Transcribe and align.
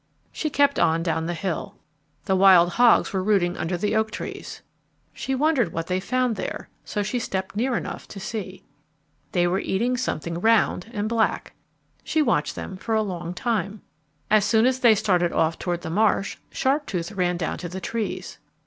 She 0.31 0.49
kept 0.49 0.79
on 0.79 1.03
down 1.03 1.27
the 1.27 1.35
hill. 1.35 1.75
The 2.25 2.35
wild 2.35 2.69
hogs 2.71 3.13
were 3.13 3.21
rooting 3.21 3.55
under 3.55 3.77
the 3.77 3.95
oak 3.95 4.09
trees. 4.09 4.63
She 5.13 5.35
wondered 5.35 5.71
what 5.73 5.85
they 5.85 5.99
found 5.99 6.37
there, 6.37 6.69
so 6.83 7.03
she 7.03 7.19
stepped 7.19 7.55
near 7.55 7.77
enough 7.77 8.07
to 8.07 8.19
see. 8.19 8.63
[Illustration: 8.63 8.65
A 8.65 8.65
wild 8.65 9.27
hog] 9.27 9.31
They 9.33 9.47
were 9.47 9.59
eating 9.75 9.97
something 9.97 10.39
round 10.41 10.89
and 10.91 11.07
black. 11.07 11.53
She 12.03 12.23
watched 12.23 12.55
them 12.55 12.77
for 12.77 12.95
a 12.95 13.03
long 13.03 13.35
time. 13.35 13.83
As 14.31 14.43
soon 14.43 14.65
as 14.65 14.79
they 14.79 14.95
started 14.95 15.33
off 15.33 15.59
toward 15.59 15.81
the 15.81 15.91
marsh, 15.91 16.37
Sharptooth 16.49 17.11
ran 17.11 17.37
down 17.37 17.59
to 17.59 17.69
the 17.69 17.79
trees. 17.79 18.39